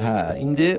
[0.00, 0.70] Hə, indi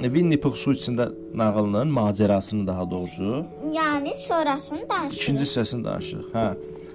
[0.00, 5.22] Winnie Pooh su içində nağılının macərasını daha doğrusu Yəni sonrasını danışırıq.
[5.22, 6.28] ikinci hissəsini danışırıq.
[6.34, 6.46] Hə.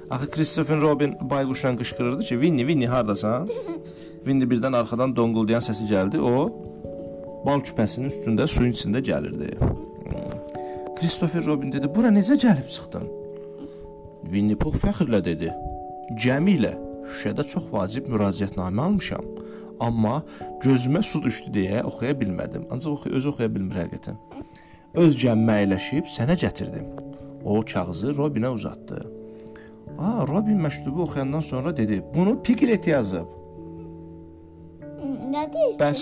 [0.09, 3.47] Axı Christopher Robin bayquşla qışqırırdı ki, Winnie, Winnie hardasan?
[4.25, 6.17] Winnie birdən arxadan donquldayan səsi gəldi.
[6.19, 6.49] O
[7.45, 9.53] bal küpəsinin üstündə suyun içində gəlirdi.
[10.99, 13.05] Christopher Robin dedi: "Bura necə gəlib çıxdın?"
[14.23, 15.53] Winnie Pooh fəxrlə dedi:
[16.25, 16.73] "Gəmi ilə
[17.07, 19.25] Şuşada çox vacib müraciətnamə almışam."
[19.79, 20.23] Amma
[20.63, 22.65] gözümə su düşdü deyə oxuya bilmədim.
[22.71, 24.17] Ancaq oxu özü oxuya bilmir həqiqətən.
[24.97, 26.87] Öz gəmmə əyləşib sənə gətirdim.
[27.45, 29.03] O kağızı Robinə uzatdı.
[29.97, 33.27] Aa, Robin məktubu oxuyandan sonra dedi: "Bunu Piglet yazıb."
[35.33, 35.79] Nə deyirsən?
[35.81, 36.01] Bəs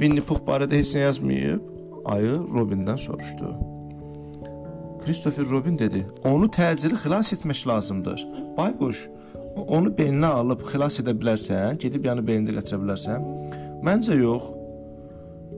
[0.00, 1.62] Winnie Pooh barədə heç nə yazmayıb?
[2.04, 3.54] Ayı Robindən soruşdu.
[5.04, 8.26] Christopher Robin dedi: "Onu təcili xilas etmək lazımdır.
[8.56, 9.08] Bayquş,
[9.56, 13.28] onu belinə alıb xilas edə bilərsən, gedib yanı belində gətirə bilərsən?"
[13.82, 14.42] Məncə yox.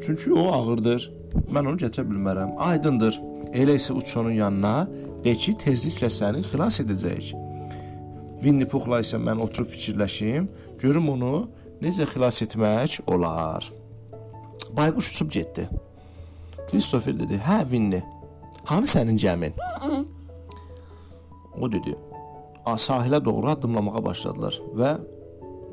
[0.07, 1.11] Çünki o ağırdır.
[1.53, 2.55] Mən onu gətirə bilmərəm.
[2.59, 3.21] Aydındır.
[3.55, 4.89] Elə isə uç onun yanına,
[5.25, 7.35] de ki, tezliklə səni xilas edəcəyik.
[8.43, 10.49] Winnie Poohla isə mən oturub fikirləşim,
[10.83, 11.35] görüm onu
[11.85, 13.65] necə xilas etmək olar.
[14.77, 15.69] Bayquş uçub getdi.
[16.71, 18.03] Christopher dedi: "Hə, Winnie.
[18.65, 19.53] Hanı sənin gəmin?"
[21.61, 22.04] O dedi: "A,
[22.67, 24.97] sahilə doğru addımlamağa başladılar və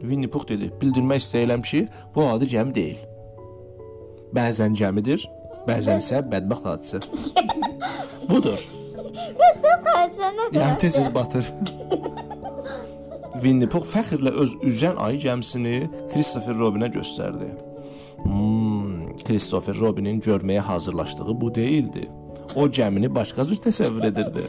[0.02, 3.00] Winnie Pooh dedi: "Bildirmək istəyirəm ki, bu adi gəmi deyil.
[4.36, 5.25] Bəzən gəmidir,
[5.67, 7.00] bəzən isə bədbəxt hadisə."
[8.30, 8.59] Budur.
[10.02, 11.48] Xərcə nə Yəni tez-tez batır.
[13.42, 15.76] Winnie Pooh fəxrlə öz üzən ayı gəmisini
[16.14, 17.50] Christopher Robinə göstərdi.
[18.23, 22.08] Hmm, Christopher Robinin görməyə hazırlaşdığı bu deyildi.
[22.55, 24.48] O gəmini başqa cür təsəvvür edirdi.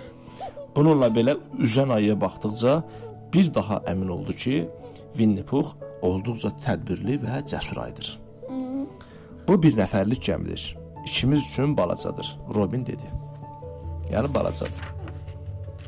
[0.76, 2.78] Bununla belə üzən ayıya baxdıqca
[3.32, 4.68] bir daha əmin oldu ki,
[5.16, 8.08] Winnie Pooh olduqca tədbirli və cəsur ayıdır.
[9.48, 10.72] Bu bir nəfərlik gəmidir.
[11.06, 13.08] İkimiz üçün balacadır, Robin dedi.
[14.12, 14.92] Yəni balacadır.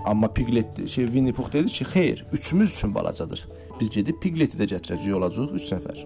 [0.05, 3.49] Amma Piglet şey Winnie Pooh dedi ki, xeyr, üçümüz üçün balacadır.
[3.81, 6.03] Biz gedib Pigleti də gətirəcəyik olacağıq 3 nəfər.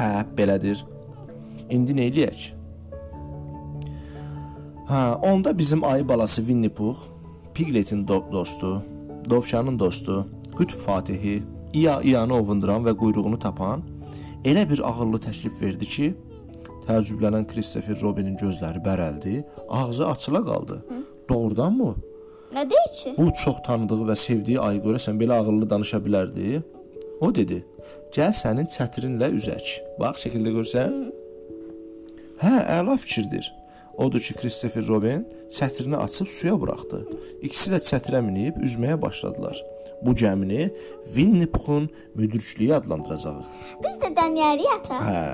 [0.00, 0.82] Hə, belədir.
[1.70, 2.48] İndi nə eləyək?
[4.90, 5.00] Hə,
[5.30, 6.96] onda bizim ayı balası Winnie Pooh,
[7.60, 8.82] Pigletin do dostu,
[9.30, 10.26] Dovşanın dostu,
[10.58, 13.82] Qütb Fatihi, İya İyanı ovunduran və quyruğunu tapan
[14.44, 16.06] elə bir ağıllı təklif verdi ki,
[16.86, 20.78] təəccüblənən Christopher Robinin gözləri bərəldi, ağzı açıla qaldı.
[21.28, 21.90] Doğrudanmı?
[22.56, 23.14] Nə deyir ki?
[23.18, 26.62] Bu çox tanıdığı və sevdiyi ayı görəsən belə ağıllı danışa bilərdi.
[27.20, 27.60] O dedi:
[28.16, 31.00] "Gəl sənin çətrinlə üzək." Bax, şəkildə görsən.
[32.40, 33.52] Hə, əla fikirdir.
[34.00, 37.00] Odur ki, Christopher Robin çətrini açıb suya buraxdı.
[37.42, 39.60] İkisi də çətirə minib üzməyə başladılar.
[40.02, 40.70] Bu gəmini
[41.04, 43.44] Winnie Pooh'un müdürçülüyü adlandıracağıq.
[43.84, 45.00] Biz də dəniyərik ata.
[45.08, 45.24] Hə.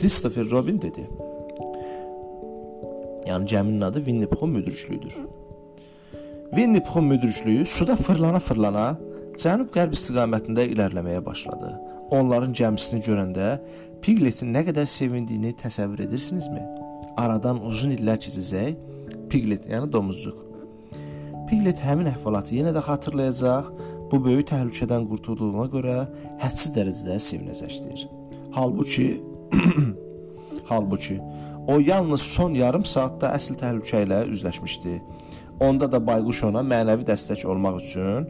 [0.00, 1.04] Christopher Robin dedi.
[3.28, 5.14] Yəni gəminin adı Winnie Pooh'un müdürçülüyüdür.
[6.50, 8.88] Winnie Pooh'un müdürçülüyü suda fırlana-fırlana
[9.36, 11.76] cənub-qərb istiqamətində irəliləməyə başladı.
[12.10, 13.58] Onların gəmisini görəndə
[14.02, 16.87] Pigletin nə qədər sevindiyini təsəvvür edirsinizmi?
[17.18, 18.76] Aradan uzun illər keçəcək.
[19.32, 20.36] Piglet, yəni domuzcuq.
[21.48, 23.72] Piglet həmin əhvalatı yenə də xatırlayacaq.
[24.08, 25.96] Bu böyük təhlükədən qurtulduğuna görə
[26.40, 28.06] hədsiz dərəcədə sevinəcəkdir.
[28.54, 29.08] Halbuki
[30.70, 31.18] halbuki
[31.68, 34.94] o yalnız son yarım saatda əsl təhlükə ilə üzləşmişdi.
[35.60, 38.28] Onda da bayquş ona mənəvi dəstək olmaq üçün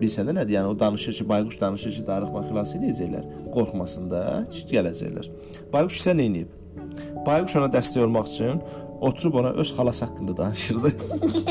[0.00, 0.58] bilsən də nədir?
[0.58, 3.26] Yəni o danışır ki, bayquş danışır ki, darıxma xilas edəcəklər.
[3.54, 4.22] Qorxmasın da
[4.74, 5.32] gələcəklər.
[5.72, 6.54] Bayquş isə nə edib?
[7.26, 8.60] Bayquş ona dəstək olmaq üçün
[9.00, 10.92] oturub ona öz xalası haqqında danışırdı.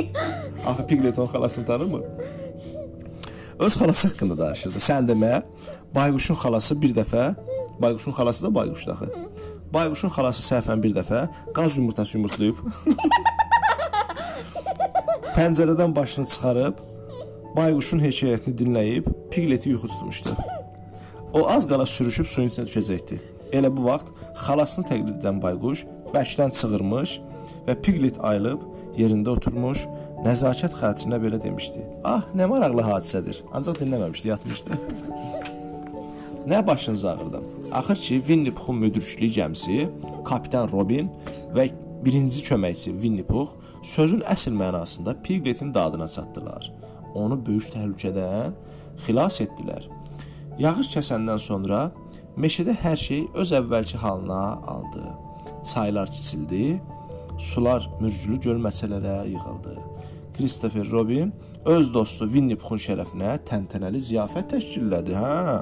[0.67, 2.01] Axı Piglet onun xalasını tanımır.
[3.59, 4.77] Öz xalası haqqında danışırdı.
[4.77, 5.43] Sən demə,
[5.95, 7.35] Bayquşun xalası bir dəfə,
[7.81, 9.09] Bayquşun xalası da Bayquşdur axı.
[9.73, 12.55] Bayquşun xalası səhvən bir dəfə qaz yumurtası yumurtlayıb.
[15.35, 16.81] Pəncərədən başını çıxarıb
[17.55, 20.29] Bayquşun hekayətini dinləyib Pigleti yuxu tutmuşdu.
[21.33, 23.34] O az qala sürüşüb suyun içinə düşəcəkdi.
[23.55, 24.11] Elə bu vaxt
[24.45, 27.19] xalasını təqlid edən Bayquş bərkdən çığırmış
[27.67, 28.63] və Piglet ayılıb
[28.99, 29.85] yerində oturmuş,
[30.25, 31.83] nəzakət xatirinə belə demişdi.
[32.03, 33.41] Ah, nə maraqlı hadisədir.
[33.55, 34.79] Ancaq dinləməmişdi, yatmışdı.
[36.51, 37.41] nə başınız ağrıdı?
[37.71, 39.89] Axır ki, Winnie Pooh'un müdürçülüyü gəmisi,
[40.25, 41.11] kapitan Robin
[41.55, 41.69] və
[42.05, 43.53] birinci köməkçi Winnie Pooh
[43.83, 46.71] sözün əsl mənasında Pigletin dadına çatdılar.
[47.15, 48.55] Onu böyük təhlükədən
[49.05, 49.87] xilas etdilər.
[50.59, 51.89] Yağış kəsəndən sonra
[52.37, 54.41] meşədə hər şey öz əvvəlki halına
[54.75, 55.03] aldı.
[55.73, 56.79] Çaylar kiçildi,
[57.39, 59.75] sular mürgülü gölməçələrə yığıldı.
[60.37, 61.33] Christopher Robin
[61.65, 65.61] öz dostu Winnie Pooh'un şərəfinə təntənəli ziyafət təşkil elədi, hə?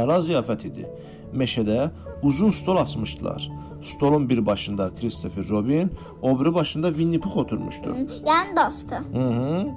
[0.00, 0.86] Əla ziyafət idi.
[1.32, 1.90] meşədə
[2.22, 3.50] uzun stol açmışdılar.
[3.82, 5.90] Stolun bir başında Christopher Robin,
[6.22, 7.88] o biri başında Winnie Pooh oturmuşdu.
[8.26, 8.94] Yəni dostu.
[9.12, 9.70] Hı -hı.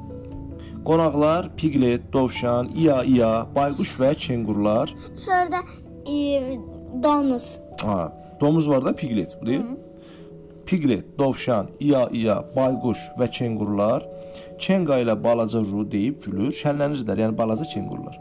[0.85, 4.95] Qonaqlar Piglet, Dovşan, İya İya, Bayquş və Kengurlar.
[5.15, 5.59] Sonra da
[6.11, 6.41] e,
[7.03, 7.59] donuz.
[7.81, 9.61] Ha, domuz var da Piglet, bu deyil?
[10.65, 14.03] Piglet, Dovşan, İya İya, Bayquş və Kengurlar
[14.59, 18.17] Kenga ilə balaca Ru deyib gülür, şənlənirdilər, yəni balaca Kengurlar.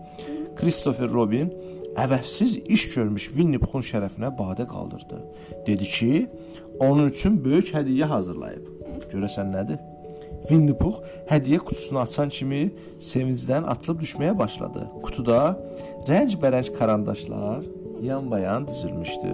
[0.58, 1.52] Christopher Robin
[1.98, 5.20] əvəzsiz iş görmüş Winnie Pooh'un şərəfinə badə qaldırdı.
[5.66, 6.12] Dedi ki,
[6.80, 8.68] onun üçün böyük hədiyyə hazırlayıb.
[9.12, 9.80] Görəsən nədir?
[10.48, 11.00] Winnie Pooh
[11.30, 12.62] hədiyyə qutusunu açan kimi
[13.00, 14.88] sevincdən atılıb düşməyə başladı.
[15.04, 15.42] Qutuda
[16.08, 17.62] rəngbərəng karandaşlar
[18.02, 19.30] yan-bayan dizilmişdi.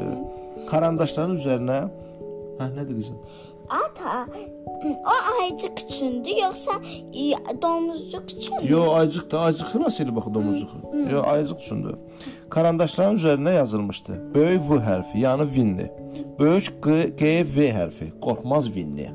[0.68, 1.80] Karandaşların üzərinə
[2.58, 3.18] Hə, nədir qızım?
[3.70, 4.26] Ata,
[5.12, 6.72] o aycıq üçündür, yoxsa
[7.14, 7.26] e,
[7.62, 8.70] domuzcuq üçündür?
[8.70, 10.88] Yo, aycıq da, aycıq xilas elə bax domuzcuq.
[11.12, 11.94] Yo, aycıq üçündür.
[12.50, 14.18] Karandaşların üzərinə yazılmışdı.
[14.34, 15.88] Böyük V hərfi, yəni Winnie.
[16.38, 19.12] Böyük G, G V hərfi, qorxmaz Winnie.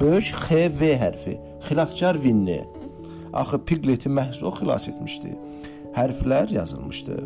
[0.00, 0.50] Böyük X
[0.80, 1.34] V hərfi,
[1.68, 2.64] xilaskar Winnie.
[3.32, 5.34] Axı Pigleti məhz o xilas etmişdi.
[5.92, 7.18] Hərflər yazılmışdı.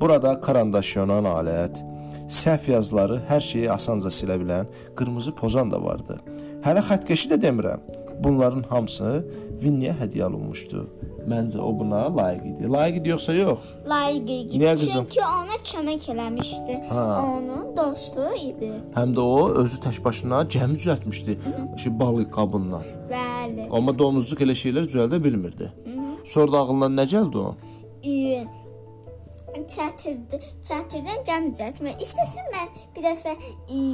[0.00, 1.78] Burada karandaş yonan alət,
[2.26, 4.66] səhv yazıları hər şeyi asanca silə bilən
[4.98, 6.18] qırmızı pozan da vardı.
[6.66, 7.86] Hələ xəttkeşi də demirəm.
[8.24, 9.24] Bunların hamısı
[9.60, 10.84] Winnie hədiyyə olunmuşdu.
[11.28, 12.68] Məncə o buna layiq idi.
[12.72, 13.58] Layiq idi yoxsa yox?
[13.88, 14.58] Layiq idi.
[14.58, 15.06] Niyə qızım?
[15.08, 16.74] Çünki ona kömək eləmişdi.
[16.88, 17.04] Ha.
[17.26, 18.70] Onun dostu idi.
[18.94, 21.36] Həm də o özü tək başına gəmi düzəltmişdi.
[21.82, 22.86] Şey balıq qabından.
[23.12, 23.68] Bəli.
[23.70, 25.72] Amma domuzluq elə şeylər düzəldə bilmirdi.
[26.24, 27.54] Sonra da ağlına nə gəldi o?
[28.04, 28.46] E,
[29.74, 30.40] çətirdi.
[30.68, 32.00] Çətirdən cəm düzəltmək.
[32.04, 33.34] İstəsən mən bir dəfə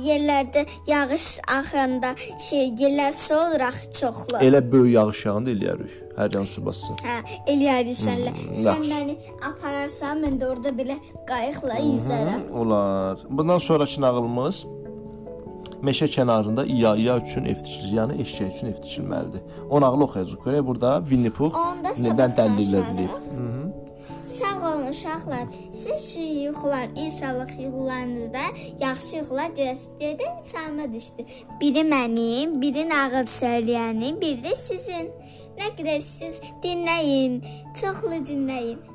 [0.08, 1.26] yerlərdə yağış
[1.58, 2.14] axanda
[2.48, 4.36] şey yerlər su olur axı çoxlu.
[4.46, 6.00] Elə böyük yağış yağanda eləyərik.
[6.14, 6.94] Hər yan su bassın.
[7.02, 7.16] Hə,
[7.50, 8.30] eləyərdik sənlə.
[8.54, 8.90] Sən yaxşı.
[8.92, 9.16] məni
[9.48, 12.48] apararsan, mən də orada belə qayıqla yüzərəm.
[12.62, 13.18] Olar.
[13.30, 14.64] Bundan sonrakı nağılımız
[15.84, 19.42] meşə kənarında iya-iya üçün ev tikilir, yəni eşşək üçün ev tikilməlidir.
[19.70, 20.40] O nağılı oxuyacağıq.
[20.46, 22.98] Görək burada Winnie Pooh nədən sabahlaşarıq.
[22.98, 23.10] bilir.
[24.26, 24.52] Sağ
[24.84, 25.44] olun uşaqlar.
[25.72, 28.44] Siz şirin yuxular, inşallah yuxularınızda
[28.80, 29.90] yaxşı yuxular görəsiniz.
[30.00, 31.26] Göydən səlmə düşdü.
[31.60, 35.10] Biri mənim, biri nağıl söyləyənin, biri də sizin.
[35.58, 37.42] Nə qədər siz dinləyin,
[37.80, 38.93] çoxlu dinləyin.